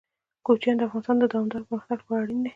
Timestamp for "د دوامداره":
1.19-1.65